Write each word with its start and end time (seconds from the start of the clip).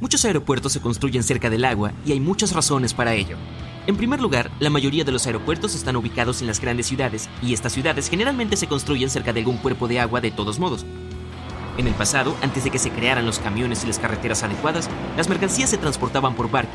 Muchos 0.00 0.24
aeropuertos 0.24 0.72
se 0.72 0.80
construyen 0.80 1.22
cerca 1.22 1.50
del 1.50 1.64
agua 1.64 1.92
y 2.06 2.12
hay 2.12 2.20
muchas 2.20 2.52
razones 2.52 2.94
para 2.94 3.14
ello. 3.14 3.36
En 3.88 3.96
primer 3.96 4.20
lugar, 4.20 4.50
la 4.60 4.70
mayoría 4.70 5.02
de 5.02 5.12
los 5.12 5.26
aeropuertos 5.26 5.74
están 5.74 5.96
ubicados 5.96 6.40
en 6.40 6.46
las 6.46 6.60
grandes 6.60 6.86
ciudades 6.86 7.28
y 7.42 7.54
estas 7.54 7.72
ciudades 7.72 8.08
generalmente 8.08 8.56
se 8.56 8.66
construyen 8.66 9.10
cerca 9.10 9.32
de 9.32 9.40
algún 9.40 9.56
cuerpo 9.56 9.88
de 9.88 9.98
agua 9.98 10.20
de 10.20 10.30
todos 10.30 10.58
modos. 10.58 10.84
En 11.78 11.86
el 11.86 11.94
pasado, 11.94 12.36
antes 12.42 12.64
de 12.64 12.70
que 12.70 12.78
se 12.78 12.90
crearan 12.90 13.24
los 13.24 13.38
camiones 13.38 13.84
y 13.84 13.86
las 13.86 13.98
carreteras 13.98 14.42
adecuadas, 14.42 14.90
las 15.16 15.28
mercancías 15.28 15.70
se 15.70 15.78
transportaban 15.78 16.34
por 16.34 16.50
barco. 16.50 16.72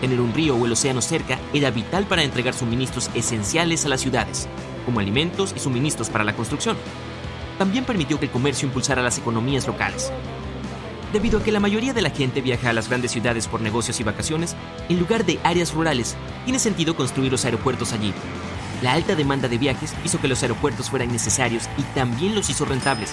Tener 0.00 0.20
un 0.20 0.32
río 0.32 0.56
o 0.56 0.64
el 0.64 0.72
océano 0.72 1.02
cerca 1.02 1.38
era 1.52 1.70
vital 1.70 2.06
para 2.06 2.22
entregar 2.22 2.54
suministros 2.54 3.10
esenciales 3.14 3.84
a 3.84 3.88
las 3.90 4.00
ciudades, 4.00 4.48
como 4.86 5.00
alimentos 5.00 5.52
y 5.54 5.60
suministros 5.60 6.08
para 6.08 6.24
la 6.24 6.34
construcción. 6.34 6.76
También 7.58 7.84
permitió 7.84 8.18
que 8.18 8.24
el 8.26 8.30
comercio 8.30 8.66
impulsara 8.66 9.02
las 9.02 9.18
economías 9.18 9.66
locales. 9.66 10.10
Debido 11.12 11.40
a 11.40 11.42
que 11.42 11.50
la 11.50 11.58
mayoría 11.58 11.92
de 11.92 12.02
la 12.02 12.10
gente 12.10 12.40
viaja 12.40 12.70
a 12.70 12.72
las 12.72 12.88
grandes 12.88 13.10
ciudades 13.10 13.48
por 13.48 13.60
negocios 13.60 13.98
y 13.98 14.04
vacaciones, 14.04 14.54
en 14.88 15.00
lugar 15.00 15.24
de 15.24 15.40
áreas 15.42 15.72
rurales, 15.72 16.16
tiene 16.44 16.60
sentido 16.60 16.94
construir 16.94 17.32
los 17.32 17.44
aeropuertos 17.44 17.92
allí. 17.92 18.14
La 18.80 18.92
alta 18.92 19.16
demanda 19.16 19.48
de 19.48 19.58
viajes 19.58 19.92
hizo 20.04 20.20
que 20.20 20.28
los 20.28 20.42
aeropuertos 20.42 20.88
fueran 20.88 21.10
necesarios 21.10 21.68
y 21.76 21.82
también 21.94 22.36
los 22.36 22.48
hizo 22.48 22.64
rentables. 22.64 23.10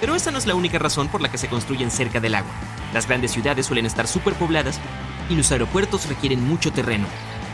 Pero 0.00 0.14
esa 0.14 0.30
no 0.30 0.38
es 0.38 0.46
la 0.46 0.54
única 0.54 0.78
razón 0.78 1.08
por 1.08 1.22
la 1.22 1.30
que 1.30 1.38
se 1.38 1.48
construyen 1.48 1.90
cerca 1.90 2.20
del 2.20 2.34
agua. 2.34 2.52
Las 2.92 3.08
grandes 3.08 3.32
ciudades 3.32 3.64
suelen 3.64 3.86
estar 3.86 4.06
superpobladas 4.06 4.78
y 5.30 5.34
los 5.34 5.50
aeropuertos 5.50 6.06
requieren 6.08 6.46
mucho 6.46 6.72
terreno. 6.72 7.06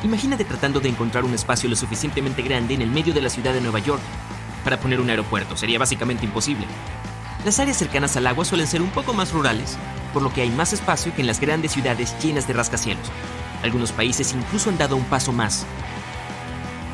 Imagínate 0.02 0.44
tratando 0.44 0.80
de 0.80 0.88
encontrar 0.88 1.25
un 1.25 1.32
espacio 1.32 1.70
lo 1.70 1.77
suficientemente 1.77 2.42
grande 2.42 2.75
en 2.75 2.82
el 2.82 2.91
medio 2.91 3.14
de 3.14 3.22
la 3.22 3.30
ciudad 3.30 3.55
de 3.55 3.60
Nueva 3.60 3.78
York 3.78 4.02
para 4.64 4.80
poner 4.80 5.00
un 5.00 5.10
aeropuerto. 5.10 5.56
Sería 5.56 5.78
básicamente 5.78 6.25
imposible. 6.25 6.66
Las 7.45 7.59
áreas 7.59 7.77
cercanas 7.77 8.17
al 8.17 8.27
agua 8.27 8.47
suelen 8.47 8.67
ser 8.67 8.81
un 8.81 8.89
poco 8.89 9.12
más 9.12 9.33
rurales, 9.33 9.77
por 10.14 10.23
lo 10.23 10.33
que 10.33 10.41
hay 10.41 10.48
más 10.48 10.73
espacio 10.73 11.14
que 11.14 11.20
en 11.20 11.27
las 11.27 11.41
grandes 11.41 11.73
ciudades 11.73 12.14
llenas 12.23 12.48
de 12.48 12.55
rascacielos. 12.55 13.06
Algunos 13.62 13.92
países 13.92 14.33
incluso 14.33 14.70
han 14.70 14.78
dado 14.78 14.97
un 14.97 15.05
paso 15.05 15.31
más. 15.31 15.67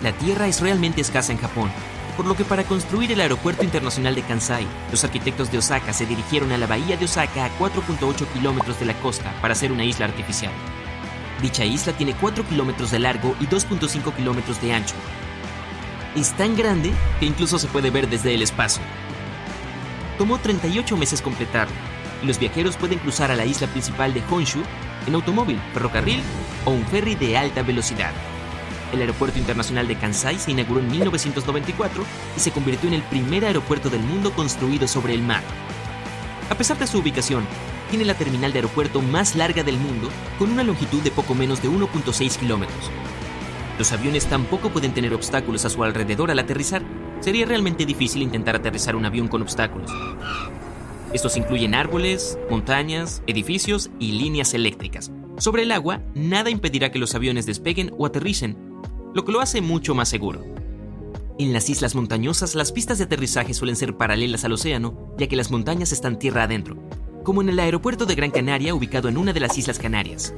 La 0.03 0.11
tierra 0.11 0.48
es 0.48 0.61
realmente 0.61 1.01
escasa 1.01 1.31
en 1.31 1.39
Japón, 1.39 1.71
por 2.17 2.27
lo 2.27 2.34
que 2.34 2.45
para 2.45 2.65
construir 2.65 3.12
el 3.12 3.21
aeropuerto 3.21 3.62
internacional 3.62 4.17
de 4.17 4.23
Kansai, 4.23 4.67
los 4.91 5.05
arquitectos 5.05 5.53
de 5.53 5.59
Osaka 5.59 5.93
se 5.93 6.05
dirigieron 6.05 6.51
a 6.51 6.59
la 6.59 6.67
bahía 6.67 6.97
de 6.97 7.05
Osaka 7.05 7.45
a 7.45 7.59
4.8 7.59 8.27
kilómetros 8.33 8.81
de 8.81 8.87
la 8.87 8.95
costa 8.95 9.33
para 9.41 9.53
hacer 9.53 9.71
una 9.71 9.84
isla 9.84 10.06
artificial. 10.06 10.53
Dicha 11.41 11.65
isla 11.65 11.93
tiene 11.93 12.15
4 12.15 12.45
kilómetros 12.45 12.91
de 12.91 12.98
largo 12.98 13.37
y 13.39 13.47
2.5 13.47 14.15
kilómetros 14.17 14.61
de 14.61 14.73
ancho. 14.73 14.97
Es 16.17 16.33
tan 16.33 16.56
grande 16.56 16.91
que 17.21 17.27
incluso 17.27 17.56
se 17.56 17.69
puede 17.69 17.91
ver 17.91 18.09
desde 18.09 18.34
el 18.34 18.43
espacio. 18.43 18.83
Tomó 20.20 20.36
38 20.36 20.98
meses 20.98 21.22
completarlo, 21.22 21.72
y 22.22 22.26
los 22.26 22.38
viajeros 22.38 22.76
pueden 22.76 22.98
cruzar 22.98 23.30
a 23.30 23.36
la 23.36 23.46
isla 23.46 23.66
principal 23.68 24.12
de 24.12 24.22
Honshu 24.28 24.60
en 25.06 25.14
automóvil, 25.14 25.58
ferrocarril 25.72 26.20
o 26.66 26.72
un 26.72 26.84
ferry 26.88 27.14
de 27.14 27.38
alta 27.38 27.62
velocidad. 27.62 28.12
El 28.92 29.00
Aeropuerto 29.00 29.38
Internacional 29.38 29.88
de 29.88 29.96
Kansai 29.96 30.38
se 30.38 30.50
inauguró 30.50 30.80
en 30.80 30.91
1994 30.91 32.04
y 32.36 32.41
se 32.41 32.50
convirtió 32.50 32.91
en 32.91 32.97
el 32.97 33.03
primer 33.04 33.47
aeropuerto 33.47 33.88
del 33.88 34.03
mundo 34.03 34.30
construido 34.32 34.86
sobre 34.86 35.14
el 35.14 35.22
mar. 35.22 35.42
A 36.50 36.54
pesar 36.54 36.78
de 36.78 36.86
su 36.86 36.98
ubicación, 36.98 37.47
tiene 37.88 38.04
la 38.04 38.12
terminal 38.12 38.53
de 38.53 38.59
aeropuerto 38.59 39.00
más 39.00 39.36
larga 39.36 39.62
del 39.62 39.78
mundo 39.78 40.10
con 40.38 40.53
una 40.53 40.64
longitud 40.64 41.00
de 41.00 41.12
poco 41.12 41.34
menos 41.34 41.62
de 41.62 41.70
1.6 41.70 42.36
kilómetros. 42.36 42.91
Los 43.78 43.91
aviones 43.92 44.26
tampoco 44.26 44.69
pueden 44.69 44.92
tener 44.92 45.14
obstáculos 45.14 45.64
a 45.64 45.70
su 45.70 45.82
alrededor 45.82 46.30
al 46.30 46.41
aterrizar. 46.41 46.82
Sería 47.20 47.47
realmente 47.47 47.84
difícil 47.84 48.22
intentar 48.22 48.56
aterrizar 48.56 48.97
un 48.97 49.04
avión 49.04 49.28
con 49.28 49.42
obstáculos. 49.42 49.91
Estos 51.12 51.36
incluyen 51.36 51.75
árboles, 51.75 52.38
montañas, 52.50 53.22
edificios 53.26 53.91
y 53.98 54.12
líneas 54.12 54.54
eléctricas. 54.54 55.10
Sobre 55.38 55.64
el 55.64 55.72
agua, 55.72 56.00
nada 56.14 56.50
impedirá 56.50 56.91
que 56.91 56.98
los 56.98 57.14
aviones 57.14 57.47
despeguen 57.47 57.92
o 57.98 58.06
aterricen, 58.06 58.56
lo 59.12 59.25
que 59.25 59.32
lo 59.32 59.41
hace 59.41 59.60
mucho 59.60 59.94
más 59.94 60.09
seguro. 60.09 60.44
En 61.38 61.53
las 61.53 61.69
islas 61.69 61.94
montañosas, 61.94 62.54
las 62.54 62.70
pistas 62.70 62.98
de 62.98 63.04
aterrizaje 63.04 63.54
suelen 63.54 63.76
ser 63.76 63.97
paralelas 63.97 64.44
al 64.44 64.53
océano, 64.53 65.14
ya 65.19 65.26
que 65.26 65.36
las 65.36 65.50
montañas 65.50 65.91
están 65.91 66.19
tierra 66.19 66.44
adentro, 66.44 66.76
como 67.25 67.42
en 67.42 67.48
el 67.48 67.59
aeropuerto 67.59 68.06
de 68.06 68.14
Gran 68.14 68.30
Canaria 68.30 68.75
ubicado 68.75 69.09
en 69.09 69.16
una 69.16 69.32
de 69.32 69.41
las 69.41 69.56
Islas 69.59 69.78
Canarias. 69.78 70.32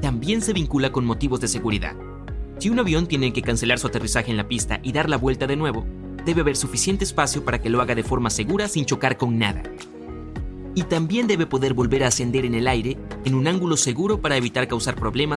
También 0.00 0.42
se 0.42 0.52
vincula 0.52 0.92
con 0.92 1.04
motivos 1.04 1.40
de 1.40 1.48
seguridad. 1.48 1.94
Si 2.58 2.70
un 2.70 2.78
avión 2.78 3.06
tiene 3.06 3.32
que 3.32 3.42
cancelar 3.42 3.78
su 3.78 3.86
aterrizaje 3.86 4.30
en 4.30 4.36
la 4.36 4.48
pista 4.48 4.80
y 4.82 4.92
dar 4.92 5.08
la 5.08 5.16
vuelta 5.16 5.46
de 5.46 5.56
nuevo, 5.56 5.86
debe 6.24 6.42
haber 6.42 6.56
suficiente 6.56 7.04
espacio 7.04 7.44
para 7.44 7.60
que 7.60 7.70
lo 7.70 7.80
haga 7.80 7.94
de 7.94 8.02
forma 8.02 8.30
segura 8.30 8.68
sin 8.68 8.84
chocar 8.84 9.16
con 9.16 9.38
nada. 9.38 9.62
Y 10.74 10.84
también 10.84 11.26
debe 11.26 11.46
poder 11.46 11.74
volver 11.74 12.04
a 12.04 12.08
ascender 12.08 12.44
en 12.44 12.54
el 12.54 12.66
aire 12.66 12.96
en 13.24 13.34
un 13.34 13.46
ángulo 13.46 13.76
seguro 13.76 14.20
para 14.20 14.36
evitar 14.36 14.68
causar 14.68 14.94
problemas 14.94 15.36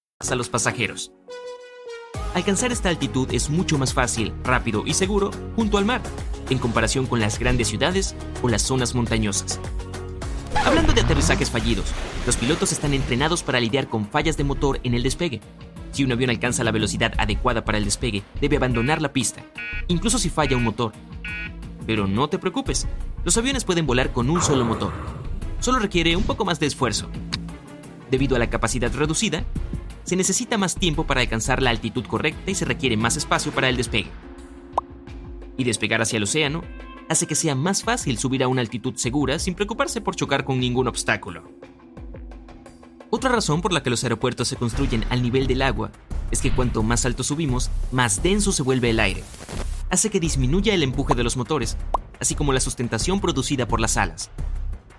A 0.29 0.35
los 0.35 0.49
pasajeros. 0.49 1.11
Alcanzar 2.35 2.71
esta 2.71 2.89
altitud 2.89 3.27
es 3.31 3.49
mucho 3.49 3.77
más 3.77 3.93
fácil, 3.93 4.33
rápido 4.43 4.83
y 4.85 4.93
seguro 4.93 5.31
junto 5.55 5.77
al 5.77 5.85
mar, 5.85 6.01
en 6.49 6.59
comparación 6.59 7.07
con 7.07 7.19
las 7.19 7.39
grandes 7.39 7.69
ciudades 7.69 8.15
o 8.41 8.49
las 8.49 8.61
zonas 8.61 8.93
montañosas. 8.93 9.59
Hablando 10.63 10.93
de 10.93 11.01
aterrizajes 11.01 11.49
fallidos, 11.49 11.85
los 12.25 12.37
pilotos 12.37 12.71
están 12.71 12.93
entrenados 12.93 13.41
para 13.41 13.59
lidiar 13.59 13.87
con 13.87 14.07
fallas 14.07 14.37
de 14.37 14.43
motor 14.43 14.79
en 14.83 14.93
el 14.93 15.03
despegue. 15.03 15.41
Si 15.91 16.03
un 16.03 16.11
avión 16.11 16.29
alcanza 16.29 16.63
la 16.63 16.71
velocidad 16.71 17.13
adecuada 17.17 17.65
para 17.65 17.77
el 17.77 17.85
despegue, 17.85 18.23
debe 18.39 18.57
abandonar 18.57 19.01
la 19.01 19.11
pista, 19.11 19.43
incluso 19.87 20.19
si 20.19 20.29
falla 20.29 20.55
un 20.55 20.63
motor. 20.63 20.93
Pero 21.87 22.07
no 22.07 22.29
te 22.29 22.37
preocupes, 22.37 22.87
los 23.25 23.37
aviones 23.37 23.65
pueden 23.65 23.87
volar 23.87 24.13
con 24.13 24.29
un 24.29 24.41
solo 24.41 24.65
motor. 24.65 24.93
Solo 25.59 25.79
requiere 25.79 26.15
un 26.15 26.23
poco 26.23 26.45
más 26.45 26.59
de 26.59 26.67
esfuerzo. 26.67 27.09
Debido 28.09 28.35
a 28.35 28.39
la 28.39 28.49
capacidad 28.49 28.93
reducida, 28.93 29.43
se 30.11 30.17
necesita 30.17 30.57
más 30.57 30.75
tiempo 30.75 31.07
para 31.07 31.21
alcanzar 31.21 31.61
la 31.61 31.69
altitud 31.69 32.05
correcta 32.05 32.51
y 32.51 32.55
se 32.55 32.65
requiere 32.65 32.97
más 32.97 33.15
espacio 33.15 33.53
para 33.53 33.69
el 33.69 33.77
despegue. 33.77 34.11
Y 35.55 35.63
despegar 35.63 36.01
hacia 36.01 36.17
el 36.17 36.23
océano 36.23 36.65
hace 37.07 37.27
que 37.27 37.35
sea 37.35 37.55
más 37.55 37.81
fácil 37.81 38.17
subir 38.17 38.43
a 38.43 38.49
una 38.49 38.59
altitud 38.59 38.95
segura 38.97 39.39
sin 39.39 39.55
preocuparse 39.55 40.01
por 40.01 40.17
chocar 40.17 40.43
con 40.43 40.59
ningún 40.59 40.89
obstáculo. 40.89 41.49
Otra 43.09 43.31
razón 43.31 43.61
por 43.61 43.71
la 43.71 43.83
que 43.83 43.89
los 43.89 44.03
aeropuertos 44.03 44.49
se 44.49 44.57
construyen 44.57 45.05
al 45.09 45.21
nivel 45.21 45.47
del 45.47 45.61
agua 45.61 45.93
es 46.29 46.41
que 46.41 46.51
cuanto 46.51 46.83
más 46.83 47.05
alto 47.05 47.23
subimos, 47.23 47.69
más 47.93 48.21
denso 48.21 48.51
se 48.51 48.63
vuelve 48.63 48.89
el 48.89 48.99
aire. 48.99 49.23
Hace 49.89 50.09
que 50.09 50.19
disminuya 50.19 50.73
el 50.73 50.83
empuje 50.83 51.15
de 51.15 51.23
los 51.23 51.37
motores, 51.37 51.77
así 52.19 52.35
como 52.35 52.51
la 52.51 52.59
sustentación 52.59 53.21
producida 53.21 53.65
por 53.65 53.79
las 53.79 53.95
alas. 53.95 54.29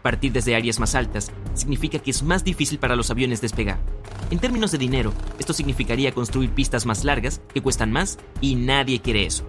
Partir 0.01 0.33
desde 0.33 0.57
áreas 0.57 0.81
más 0.81 0.95
altas 0.95 1.31
significa 1.53 1.99
que 1.99 2.13
es 2.13 2.23
más 2.23 2.45
difícil 2.45 2.79
para 2.79 2.97
los 2.97 3.11
aviones 3.11 3.43
despegar. 3.43 3.79
En 4.33 4.39
términos 4.39 4.73
de 4.73 4.79
dinero, 4.79 5.13
esto 5.39 5.53
significaría 5.53 6.15
construir 6.15 6.49
pistas 6.53 6.87
más 6.87 7.05
largas, 7.05 7.43
que 7.53 7.61
cuestan 7.61 7.93
más, 7.93 8.19
y 8.41 8.55
nadie 8.55 8.99
quiere 8.99 9.27
eso. 9.27 9.45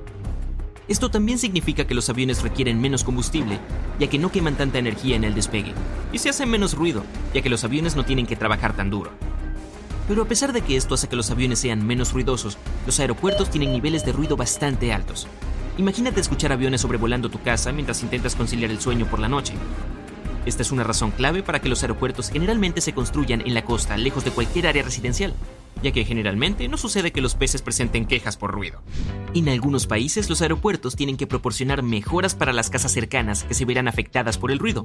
Esto 0.90 1.10
también 1.10 1.40
significa 1.40 1.88
que 1.88 1.94
los 1.94 2.10
aviones 2.10 2.44
requieren 2.44 2.82
menos 2.82 3.06
combustible, 3.06 3.60
ya 3.98 4.08
que 4.08 4.20
no 4.20 4.30
queman 4.30 4.58
tanta 4.58 4.80
energía 4.80 5.16
en 5.16 5.24
el 5.24 5.36
despegue, 5.36 5.74
y 6.12 6.18
se 6.18 6.28
hace 6.28 6.46
menos 6.46 6.74
ruido, 6.74 7.06
ya 7.34 7.42
que 7.42 7.50
los 7.50 7.64
aviones 7.64 7.96
no 7.96 8.04
tienen 8.04 8.26
que 8.26 8.36
trabajar 8.36 8.76
tan 8.76 8.90
duro. 8.90 9.12
Pero 10.10 10.24
a 10.24 10.28
pesar 10.28 10.52
de 10.52 10.60
que 10.60 10.76
esto 10.76 10.96
hace 10.96 11.08
que 11.08 11.16
los 11.16 11.32
aviones 11.32 11.60
sean 11.60 11.88
menos 11.88 12.12
ruidosos, 12.12 12.58
los 12.86 13.00
aeropuertos 13.00 13.50
tienen 13.50 13.72
niveles 13.72 14.04
de 14.04 14.12
ruido 14.12 14.36
bastante 14.36 14.92
altos. 14.92 15.28
Imagínate 15.78 16.20
escuchar 16.20 16.52
aviones 16.52 16.82
sobrevolando 16.82 17.30
tu 17.30 17.42
casa 17.42 17.72
mientras 17.72 18.04
intentas 18.04 18.36
conciliar 18.36 18.70
el 18.70 18.82
sueño 18.82 19.06
por 19.06 19.20
la 19.20 19.30
noche. 19.30 19.54
Esta 20.46 20.62
es 20.62 20.72
una 20.72 20.84
razón 20.84 21.12
clave 21.12 21.42
para 21.42 21.60
que 21.60 21.70
los 21.70 21.84
aeropuertos 21.84 22.30
generalmente 22.30 22.82
se 22.82 22.94
construyan 22.94 23.42
en 23.42 23.54
la 23.54 23.64
costa, 23.64 23.96
lejos 23.96 24.26
de 24.26 24.32
cualquier 24.32 24.68
área 24.68 24.84
residencial, 24.84 25.34
ya 25.82 25.92
que 25.92 26.04
generalmente 26.04 26.68
no 26.68 26.78
sucede 26.78 27.12
que 27.12 27.22
los 27.22 27.36
peces 27.36 27.62
presenten 27.62 28.06
quejas 28.06 28.36
por 28.36 28.52
ruido. 28.52 28.82
En 29.34 29.48
algunos 29.48 29.88
países 29.88 30.30
los 30.30 30.42
aeropuertos 30.42 30.98
tienen 30.98 31.16
que 31.16 31.28
proporcionar 31.28 31.82
mejoras 31.82 32.36
para 32.36 32.52
las 32.52 32.70
casas 32.70 32.92
cercanas 32.92 33.46
que 33.46 33.54
se 33.54 33.64
verán 33.64 33.88
afectadas 33.88 34.38
por 34.38 34.52
el 34.52 34.60
ruido. 34.60 34.84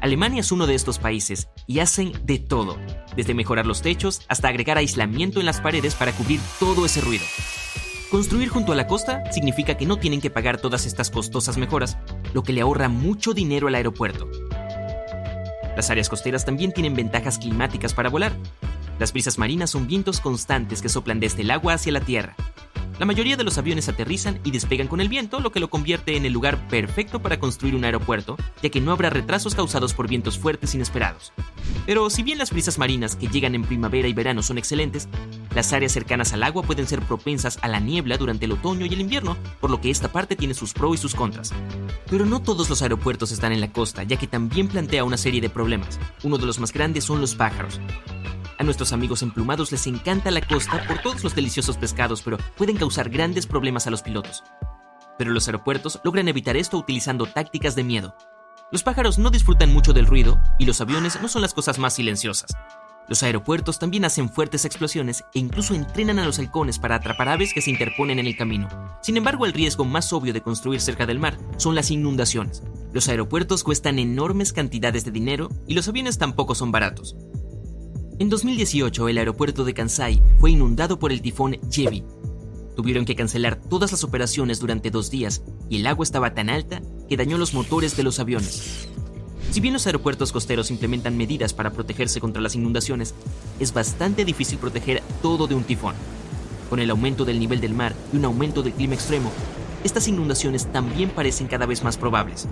Alemania 0.00 0.40
es 0.40 0.52
uno 0.52 0.66
de 0.66 0.74
estos 0.74 0.98
países 0.98 1.48
y 1.66 1.80
hacen 1.80 2.12
de 2.24 2.38
todo, 2.38 2.78
desde 3.14 3.34
mejorar 3.34 3.66
los 3.66 3.82
techos 3.82 4.22
hasta 4.28 4.48
agregar 4.48 4.78
aislamiento 4.78 5.38
en 5.40 5.46
las 5.46 5.60
paredes 5.60 5.94
para 5.94 6.12
cubrir 6.12 6.40
todo 6.58 6.86
ese 6.86 7.02
ruido. 7.02 7.24
Construir 8.10 8.48
junto 8.48 8.72
a 8.72 8.76
la 8.76 8.86
costa 8.86 9.30
significa 9.32 9.76
que 9.76 9.84
no 9.84 9.98
tienen 9.98 10.22
que 10.22 10.30
pagar 10.30 10.58
todas 10.58 10.86
estas 10.86 11.10
costosas 11.10 11.58
mejoras, 11.58 11.98
lo 12.32 12.42
que 12.42 12.54
le 12.54 12.62
ahorra 12.62 12.88
mucho 12.88 13.34
dinero 13.34 13.68
al 13.68 13.74
aeropuerto. 13.74 14.30
Las 15.78 15.90
áreas 15.90 16.08
costeras 16.08 16.44
también 16.44 16.72
tienen 16.72 16.96
ventajas 16.96 17.38
climáticas 17.38 17.94
para 17.94 18.10
volar. 18.10 18.32
Las 18.98 19.12
brisas 19.12 19.38
marinas 19.38 19.70
son 19.70 19.86
vientos 19.86 20.18
constantes 20.18 20.82
que 20.82 20.88
soplan 20.88 21.20
desde 21.20 21.42
el 21.42 21.52
agua 21.52 21.74
hacia 21.74 21.92
la 21.92 22.00
tierra. 22.00 22.34
La 22.98 23.06
mayoría 23.06 23.36
de 23.36 23.44
los 23.44 23.58
aviones 23.58 23.88
aterrizan 23.88 24.40
y 24.42 24.50
despegan 24.50 24.88
con 24.88 25.00
el 25.00 25.08
viento, 25.08 25.38
lo 25.38 25.52
que 25.52 25.60
lo 25.60 25.70
convierte 25.70 26.16
en 26.16 26.24
el 26.24 26.32
lugar 26.32 26.66
perfecto 26.66 27.22
para 27.22 27.38
construir 27.38 27.76
un 27.76 27.84
aeropuerto, 27.84 28.36
ya 28.60 28.70
que 28.70 28.80
no 28.80 28.90
habrá 28.90 29.08
retrasos 29.08 29.54
causados 29.54 29.94
por 29.94 30.08
vientos 30.08 30.36
fuertes 30.36 30.74
inesperados. 30.74 31.32
Pero 31.86 32.10
si 32.10 32.24
bien 32.24 32.38
las 32.38 32.50
brisas 32.50 32.76
marinas 32.76 33.14
que 33.14 33.28
llegan 33.28 33.54
en 33.54 33.62
primavera 33.62 34.08
y 34.08 34.12
verano 34.12 34.42
son 34.42 34.58
excelentes, 34.58 35.08
las 35.58 35.72
áreas 35.72 35.90
cercanas 35.90 36.32
al 36.32 36.44
agua 36.44 36.62
pueden 36.62 36.86
ser 36.86 37.02
propensas 37.02 37.58
a 37.62 37.66
la 37.66 37.80
niebla 37.80 38.16
durante 38.16 38.44
el 38.44 38.52
otoño 38.52 38.86
y 38.86 38.94
el 38.94 39.00
invierno, 39.00 39.36
por 39.60 39.70
lo 39.70 39.80
que 39.80 39.90
esta 39.90 40.06
parte 40.06 40.36
tiene 40.36 40.54
sus 40.54 40.72
pros 40.72 40.94
y 40.94 40.98
sus 40.98 41.16
contras. 41.16 41.52
Pero 42.08 42.26
no 42.26 42.40
todos 42.40 42.70
los 42.70 42.80
aeropuertos 42.80 43.32
están 43.32 43.50
en 43.50 43.60
la 43.60 43.72
costa, 43.72 44.04
ya 44.04 44.16
que 44.16 44.28
también 44.28 44.68
plantea 44.68 45.02
una 45.02 45.16
serie 45.16 45.40
de 45.40 45.50
problemas. 45.50 45.98
Uno 46.22 46.38
de 46.38 46.46
los 46.46 46.60
más 46.60 46.72
grandes 46.72 47.02
son 47.02 47.20
los 47.20 47.34
pájaros. 47.34 47.80
A 48.56 48.62
nuestros 48.62 48.92
amigos 48.92 49.22
emplumados 49.22 49.72
les 49.72 49.88
encanta 49.88 50.30
la 50.30 50.42
costa 50.42 50.80
por 50.86 51.02
todos 51.02 51.24
los 51.24 51.34
deliciosos 51.34 51.76
pescados, 51.76 52.22
pero 52.22 52.38
pueden 52.56 52.76
causar 52.76 53.10
grandes 53.10 53.48
problemas 53.48 53.88
a 53.88 53.90
los 53.90 54.02
pilotos. 54.02 54.44
Pero 55.18 55.32
los 55.32 55.48
aeropuertos 55.48 56.00
logran 56.04 56.28
evitar 56.28 56.56
esto 56.56 56.78
utilizando 56.78 57.26
tácticas 57.26 57.74
de 57.74 57.82
miedo. 57.82 58.14
Los 58.70 58.84
pájaros 58.84 59.18
no 59.18 59.30
disfrutan 59.30 59.72
mucho 59.72 59.92
del 59.92 60.06
ruido 60.06 60.40
y 60.56 60.66
los 60.66 60.80
aviones 60.80 61.20
no 61.20 61.26
son 61.26 61.42
las 61.42 61.52
cosas 61.52 61.80
más 61.80 61.94
silenciosas. 61.94 62.52
Los 63.08 63.22
aeropuertos 63.22 63.78
también 63.78 64.04
hacen 64.04 64.28
fuertes 64.28 64.66
explosiones 64.66 65.24
e 65.34 65.38
incluso 65.38 65.74
entrenan 65.74 66.18
a 66.18 66.26
los 66.26 66.38
halcones 66.38 66.78
para 66.78 66.96
atrapar 66.96 67.30
aves 67.30 67.54
que 67.54 67.62
se 67.62 67.70
interponen 67.70 68.18
en 68.18 68.26
el 68.26 68.36
camino. 68.36 68.68
Sin 69.02 69.16
embargo, 69.16 69.46
el 69.46 69.54
riesgo 69.54 69.86
más 69.86 70.12
obvio 70.12 70.34
de 70.34 70.42
construir 70.42 70.80
cerca 70.80 71.06
del 71.06 71.18
mar 71.18 71.38
son 71.56 71.74
las 71.74 71.90
inundaciones. 71.90 72.62
Los 72.92 73.08
aeropuertos 73.08 73.64
cuestan 73.64 73.98
enormes 73.98 74.52
cantidades 74.52 75.06
de 75.06 75.10
dinero 75.10 75.48
y 75.66 75.74
los 75.74 75.88
aviones 75.88 76.18
tampoco 76.18 76.54
son 76.54 76.70
baratos. 76.70 77.16
En 78.18 78.28
2018, 78.28 79.08
el 79.08 79.18
aeropuerto 79.18 79.64
de 79.64 79.74
Kansai 79.74 80.20
fue 80.38 80.50
inundado 80.50 80.98
por 80.98 81.12
el 81.12 81.22
tifón 81.22 81.56
Jebi. 81.70 82.04
Tuvieron 82.76 83.04
que 83.04 83.16
cancelar 83.16 83.56
todas 83.56 83.90
las 83.90 84.04
operaciones 84.04 84.60
durante 84.60 84.90
dos 84.90 85.10
días 85.10 85.42
y 85.70 85.76
el 85.76 85.86
agua 85.86 86.04
estaba 86.04 86.34
tan 86.34 86.50
alta 86.50 86.82
que 87.08 87.16
dañó 87.16 87.38
los 87.38 87.54
motores 87.54 87.96
de 87.96 88.02
los 88.02 88.20
aviones. 88.20 88.87
Si 89.50 89.60
bien 89.60 89.72
los 89.72 89.86
aeropuertos 89.86 90.30
costeros 90.30 90.70
implementan 90.70 91.16
medidas 91.16 91.54
para 91.54 91.72
protegerse 91.72 92.20
contra 92.20 92.42
las 92.42 92.54
inundaciones, 92.54 93.14
es 93.58 93.72
bastante 93.72 94.24
difícil 94.24 94.58
proteger 94.58 95.02
todo 95.22 95.46
de 95.46 95.54
un 95.54 95.64
tifón. 95.64 95.94
Con 96.68 96.80
el 96.80 96.90
aumento 96.90 97.24
del 97.24 97.40
nivel 97.40 97.60
del 97.60 97.72
mar 97.72 97.94
y 98.12 98.18
un 98.18 98.26
aumento 98.26 98.62
del 98.62 98.74
clima 98.74 98.94
extremo, 98.94 99.32
estas 99.84 100.06
inundaciones 100.06 100.70
también 100.70 101.08
parecen 101.10 101.46
cada 101.46 101.64
vez 101.64 101.82
más 101.82 101.96
probables. 101.96 102.46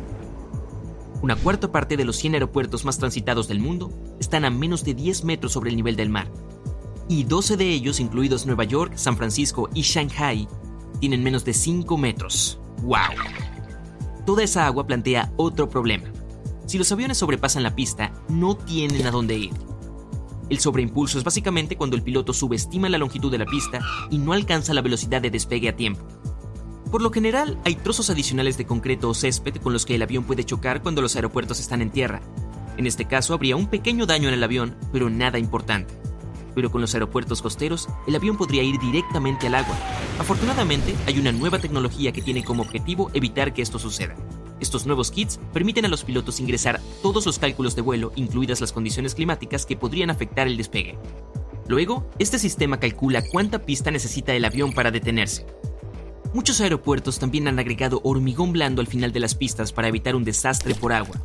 Una 1.21 1.37
cuarta 1.37 1.71
parte 1.71 1.99
de 1.99 2.05
los 2.05 2.17
100 2.17 2.35
aeropuertos 2.35 2.85
más 2.85 2.99
transitados 2.99 3.47
del 3.47 3.61
mundo 3.61 3.93
están 4.19 4.45
a 4.47 4.51
menos 4.51 4.83
de 4.85 4.95
10 4.95 5.25
metros 5.25 5.53
sobre 5.53 5.71
el 5.71 5.77
nivel 5.77 5.97
del 5.97 6.09
mar. 6.09 6.31
Y 7.09 7.25
12 7.25 7.57
de 7.57 7.69
ellos, 7.69 8.01
incluidos 8.01 8.47
Nueva 8.47 8.65
York, 8.65 8.93
San 8.97 9.17
Francisco 9.17 9.69
y 9.75 9.83
Shanghai, 9.83 10.49
tienen 10.99 11.23
menos 11.23 11.45
de 11.45 11.53
5 11.53 11.97
metros. 11.99 12.59
¡Wow! 12.83 12.97
Toda 14.25 14.43
esa 14.43 14.67
agua 14.67 14.87
plantea 14.87 15.33
otro 15.37 15.69
problema. 15.69 16.16
Si 16.67 16.79
los 16.79 16.91
aviones 16.91 17.19
sobrepasan 17.19 17.63
la 17.63 17.77
pista, 17.77 18.13
no 18.29 18.57
tienen 18.57 19.07
a 19.07 19.13
dónde 19.13 19.39
ir. 19.39 19.53
El 20.49 20.59
sobreimpulso 20.59 21.19
es 21.19 21.25
básicamente 21.25 21.77
cuando 21.77 21.97
el 21.97 22.03
piloto 22.03 22.33
subestima 22.33 22.89
la 22.89 22.99
longitud 22.99 23.31
de 23.31 23.39
la 23.39 23.47
pista 23.47 23.81
y 24.11 24.19
no 24.19 24.33
alcanza 24.33 24.75
la 24.75 24.83
velocidad 24.83 25.23
de 25.23 25.31
despegue 25.31 25.69
a 25.69 25.77
tiempo. 25.77 26.07
Por 26.91 27.03
lo 27.03 27.11
general, 27.11 27.59
hay 27.65 27.75
trozos 27.77 28.11
adicionales 28.11 28.57
de 28.57 28.67
concreto 28.67 29.09
o 29.09 29.15
césped 29.15 29.57
con 29.57 29.73
los 29.73 29.87
que 29.87 29.97
el 29.97 30.03
avión 30.03 30.25
puede 30.25 30.45
chocar 30.45 30.83
cuando 30.83 31.03
los 31.03 31.17
aeropuertos 31.17 31.59
están 31.61 31.83
en 31.83 31.91
tierra. 31.91 32.21
En 32.77 32.87
este 32.87 33.07
caso 33.07 33.35
habría 33.35 33.57
un 33.57 33.69
pequeño 33.69 34.07
daño 34.07 34.29
en 34.29 34.35
el 34.35 34.45
avión, 34.45 34.77
pero 34.93 35.11
nada 35.11 35.39
importante. 35.39 35.95
Pero 36.55 36.71
con 36.71 36.81
los 36.81 36.95
aeropuertos 36.95 37.43
costeros, 37.43 37.89
el 38.07 38.15
avión 38.17 38.37
podría 38.37 38.63
ir 38.63 38.79
directamente 38.79 39.47
al 39.47 39.57
agua. 39.57 39.77
Afortunadamente, 40.19 40.95
hay 41.07 41.19
una 41.19 41.33
nueva 41.33 41.59
tecnología 41.59 42.13
que 42.13 42.23
tiene 42.23 42.45
como 42.45 42.63
objetivo 42.63 43.11
evitar 43.15 43.53
que 43.53 43.63
esto 43.63 43.79
suceda. 43.79 44.15
Estos 44.61 44.87
nuevos 44.87 45.11
kits 45.11 45.39
permiten 45.53 45.85
a 45.85 45.89
los 45.89 46.05
pilotos 46.05 46.41
ingresar 46.41 46.81
todos 47.03 47.27
los 47.27 47.39
cálculos 47.39 47.77
de 47.77 47.83
vuelo, 47.83 48.13
incluidas 48.17 48.61
las 48.61 48.73
condiciones 48.73 49.15
climáticas 49.15 49.67
que 49.67 49.77
podrían 49.77 50.11
afectar 50.11 50.47
el 50.47 50.57
despegue. 50.57 50.99
Luego, 51.69 52.09
este 52.19 52.39
sistema 52.39 52.79
calcula 52.79 53.23
cuánta 53.23 53.65
pista 53.65 53.91
necesita 53.91 54.33
el 54.35 54.45
avión 54.45 54.73
para 54.73 54.91
detenerse. 54.91 55.47
Muchos 56.33 56.61
aeropuertos 56.61 57.19
también 57.19 57.49
han 57.49 57.59
agregado 57.59 58.01
hormigón 58.05 58.53
blando 58.53 58.81
al 58.81 58.87
final 58.87 59.13
de 59.13 59.21
las 59.21 59.35
pistas 59.35 59.73
para 59.73 59.89
evitar 59.89 60.15
un 60.15 60.25
desastre 60.25 60.75
por 60.75 60.93
agua. 60.93 61.17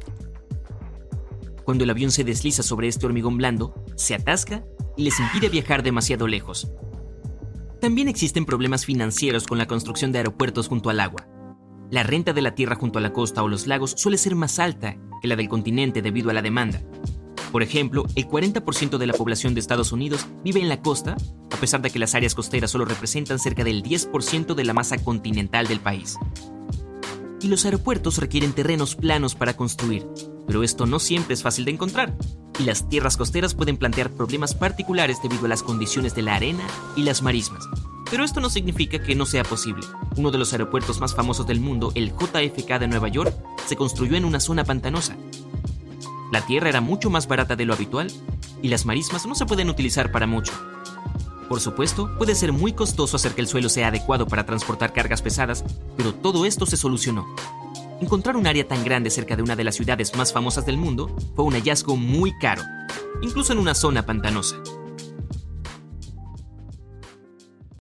Cuando 1.63 1.83
el 1.83 1.89
avión 1.89 2.11
se 2.11 2.23
desliza 2.23 2.63
sobre 2.63 2.87
este 2.87 3.05
hormigón 3.05 3.37
blando, 3.37 3.73
se 3.95 4.15
atasca 4.15 4.63
y 4.97 5.03
les 5.03 5.19
impide 5.19 5.49
viajar 5.49 5.83
demasiado 5.83 6.27
lejos. 6.27 6.71
También 7.79 8.07
existen 8.07 8.45
problemas 8.45 8.85
financieros 8.85 9.47
con 9.47 9.57
la 9.57 9.67
construcción 9.67 10.11
de 10.11 10.19
aeropuertos 10.19 10.67
junto 10.67 10.89
al 10.89 10.99
agua. 10.99 11.27
La 11.91 12.03
renta 12.03 12.31
de 12.31 12.41
la 12.41 12.55
tierra 12.55 12.77
junto 12.77 12.99
a 12.99 13.01
la 13.01 13.11
costa 13.11 13.43
o 13.43 13.49
los 13.49 13.67
lagos 13.67 13.95
suele 13.97 14.17
ser 14.17 14.33
más 14.33 14.59
alta 14.59 14.95
que 15.21 15.27
la 15.27 15.35
del 15.35 15.49
continente 15.49 16.01
debido 16.01 16.29
a 16.29 16.33
la 16.33 16.41
demanda. 16.41 16.81
Por 17.51 17.63
ejemplo, 17.63 18.05
el 18.15 18.29
40% 18.29 18.97
de 18.97 19.07
la 19.07 19.13
población 19.13 19.53
de 19.53 19.59
Estados 19.59 19.91
Unidos 19.91 20.25
vive 20.41 20.61
en 20.61 20.69
la 20.69 20.81
costa, 20.81 21.17
a 21.51 21.57
pesar 21.57 21.81
de 21.81 21.89
que 21.89 21.99
las 21.99 22.15
áreas 22.15 22.33
costeras 22.33 22.71
solo 22.71 22.85
representan 22.85 23.39
cerca 23.39 23.65
del 23.65 23.83
10% 23.83 24.55
de 24.55 24.63
la 24.63 24.73
masa 24.73 25.03
continental 25.03 25.67
del 25.67 25.81
país. 25.81 26.17
Y 27.41 27.49
los 27.49 27.65
aeropuertos 27.65 28.19
requieren 28.19 28.53
terrenos 28.53 28.95
planos 28.95 29.35
para 29.35 29.57
construir, 29.57 30.07
pero 30.47 30.63
esto 30.63 30.85
no 30.85 30.97
siempre 30.97 31.33
es 31.33 31.43
fácil 31.43 31.65
de 31.65 31.71
encontrar, 31.71 32.15
y 32.57 32.63
las 32.63 32.87
tierras 32.87 33.17
costeras 33.17 33.53
pueden 33.53 33.75
plantear 33.75 34.11
problemas 34.11 34.55
particulares 34.55 35.17
debido 35.21 35.45
a 35.45 35.49
las 35.49 35.61
condiciones 35.61 36.15
de 36.15 36.21
la 36.21 36.35
arena 36.35 36.63
y 36.95 37.03
las 37.03 37.21
marismas. 37.21 37.67
Pero 38.11 38.23
esto 38.23 38.39
no 38.39 38.51
significa 38.51 39.01
que 39.01 39.15
no 39.15 39.25
sea 39.25 39.43
posible. 39.43 39.87
Uno 40.17 40.29
de 40.29 40.37
los 40.37 40.51
aeropuertos 40.51 40.99
más 40.99 41.15
famosos 41.15 41.47
del 41.47 41.59
mundo, 41.59 41.91
el 41.95 42.11
JFK 42.11 42.77
de 42.79 42.87
Nueva 42.87 43.07
York, 43.07 43.33
se 43.65 43.75
construyó 43.75 44.15
en 44.15 44.25
una 44.25 44.39
zona 44.39 44.63
pantanosa, 44.63 45.15
la 46.31 46.45
tierra 46.45 46.69
era 46.69 46.79
mucho 46.79 47.09
más 47.09 47.27
barata 47.27 47.57
de 47.57 47.65
lo 47.65 47.73
habitual 47.73 48.09
y 48.61 48.69
las 48.69 48.85
marismas 48.85 49.25
no 49.25 49.35
se 49.35 49.45
pueden 49.45 49.69
utilizar 49.69 50.13
para 50.13 50.27
mucho. 50.27 50.53
Por 51.49 51.59
supuesto, 51.59 52.09
puede 52.17 52.35
ser 52.35 52.53
muy 52.53 52.71
costoso 52.71 53.17
hacer 53.17 53.33
que 53.33 53.41
el 53.41 53.47
suelo 53.47 53.67
sea 53.67 53.89
adecuado 53.89 54.25
para 54.25 54.45
transportar 54.45 54.93
cargas 54.93 55.21
pesadas, 55.21 55.65
pero 55.97 56.13
todo 56.13 56.45
esto 56.45 56.65
se 56.65 56.77
solucionó. 56.77 57.27
Encontrar 57.99 58.37
un 58.37 58.47
área 58.47 58.65
tan 58.65 58.85
grande 58.85 59.09
cerca 59.09 59.35
de 59.35 59.43
una 59.43 59.57
de 59.57 59.65
las 59.65 59.75
ciudades 59.75 60.15
más 60.15 60.31
famosas 60.31 60.65
del 60.65 60.77
mundo 60.77 61.13
fue 61.35 61.43
un 61.43 61.53
hallazgo 61.53 61.97
muy 61.97 62.31
caro, 62.39 62.63
incluso 63.21 63.51
en 63.51 63.59
una 63.59 63.75
zona 63.75 64.05
pantanosa. 64.05 64.55